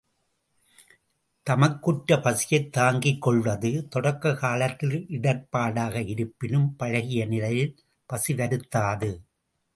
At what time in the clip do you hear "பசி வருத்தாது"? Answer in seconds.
8.05-9.11